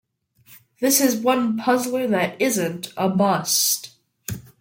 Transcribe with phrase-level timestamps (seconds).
[0.79, 3.91] This is one puzzler that isn't a bust.